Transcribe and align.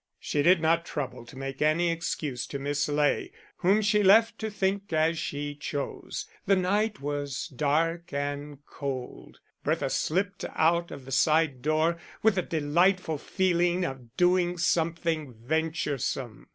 She 0.19 0.41
did 0.41 0.59
not 0.63 0.83
trouble 0.83 1.27
to 1.27 1.37
make 1.37 1.61
any 1.61 1.91
excuse 1.91 2.47
to 2.47 2.57
Miss 2.57 2.89
Ley, 2.89 3.31
whom 3.57 3.83
she 3.83 4.01
left 4.01 4.39
to 4.39 4.49
think 4.49 4.91
as 4.91 5.19
she 5.19 5.53
chose. 5.53 6.25
The 6.47 6.55
night 6.55 7.01
was 7.01 7.45
dark 7.49 8.11
and 8.11 8.65
cold; 8.65 9.37
Bertha 9.63 9.91
slipped 9.91 10.43
out 10.55 10.89
of 10.89 11.05
the 11.05 11.11
side 11.11 11.61
door 11.61 11.97
with 12.23 12.35
a 12.35 12.41
delightful 12.41 13.19
feeling 13.19 13.85
of 13.85 14.17
doing 14.17 14.57
something 14.57 15.35
venturesome. 15.35 16.47